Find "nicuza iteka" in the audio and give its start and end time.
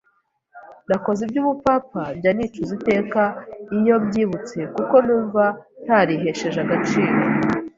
2.35-3.21